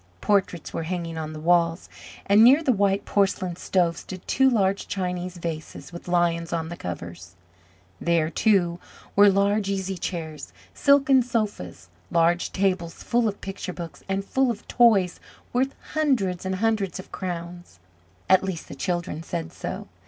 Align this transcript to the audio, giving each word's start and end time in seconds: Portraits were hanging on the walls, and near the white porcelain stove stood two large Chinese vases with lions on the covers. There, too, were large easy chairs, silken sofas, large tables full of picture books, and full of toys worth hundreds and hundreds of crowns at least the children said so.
Portraits 0.19 0.73
were 0.73 0.81
hanging 0.81 1.15
on 1.15 1.31
the 1.31 1.39
walls, 1.39 1.87
and 2.25 2.43
near 2.43 2.63
the 2.63 2.71
white 2.71 3.05
porcelain 3.05 3.55
stove 3.55 3.95
stood 3.97 4.27
two 4.27 4.49
large 4.49 4.87
Chinese 4.87 5.37
vases 5.37 5.93
with 5.93 6.07
lions 6.07 6.51
on 6.51 6.69
the 6.69 6.75
covers. 6.75 7.35
There, 7.99 8.31
too, 8.31 8.79
were 9.15 9.29
large 9.29 9.69
easy 9.69 9.99
chairs, 9.99 10.53
silken 10.73 11.21
sofas, 11.21 11.89
large 12.09 12.51
tables 12.51 13.03
full 13.03 13.27
of 13.27 13.41
picture 13.41 13.73
books, 13.73 14.03
and 14.09 14.25
full 14.25 14.49
of 14.49 14.67
toys 14.67 15.19
worth 15.53 15.75
hundreds 15.93 16.47
and 16.47 16.55
hundreds 16.55 16.97
of 16.97 17.11
crowns 17.11 17.79
at 18.27 18.43
least 18.43 18.69
the 18.69 18.73
children 18.75 19.21
said 19.21 19.53
so. 19.53 19.87